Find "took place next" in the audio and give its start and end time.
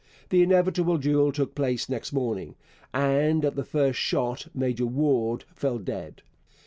1.31-2.11